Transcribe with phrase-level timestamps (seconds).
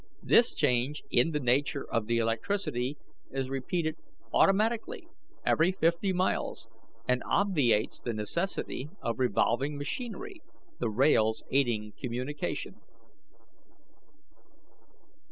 [0.23, 2.97] This change in the nature of the electricity
[3.29, 3.97] is repeated
[4.33, 5.07] automatically
[5.45, 6.67] every fifty miles,
[7.07, 10.41] and obviates the necessity of revolving machinery,
[10.79, 12.81] the rails aiding communication.